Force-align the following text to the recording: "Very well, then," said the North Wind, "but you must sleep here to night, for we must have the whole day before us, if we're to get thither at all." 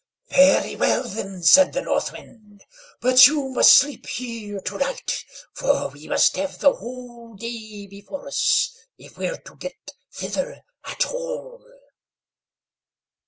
"Very 0.31 0.75
well, 0.75 1.03
then," 1.07 1.43
said 1.43 1.73
the 1.73 1.83
North 1.83 2.11
Wind, 2.11 2.63
"but 3.01 3.27
you 3.27 3.49
must 3.49 3.71
sleep 3.77 4.07
here 4.07 4.59
to 4.61 4.79
night, 4.79 5.23
for 5.53 5.89
we 5.89 6.07
must 6.07 6.35
have 6.37 6.57
the 6.57 6.73
whole 6.73 7.35
day 7.35 7.85
before 7.85 8.27
us, 8.27 8.75
if 8.97 9.15
we're 9.15 9.37
to 9.37 9.55
get 9.57 9.91
thither 10.11 10.63
at 10.85 11.05
all." 11.05 11.63